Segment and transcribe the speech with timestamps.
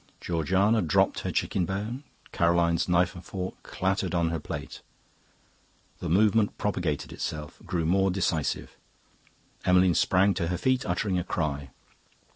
[0.19, 4.81] Georgiana dropped her chicken bone, Caroline's knife and fork clattered on her plate.
[5.99, 8.75] The movement propagated itself, grew more decisive;
[9.63, 11.69] Emmeline sprang to her feet, uttering a cry.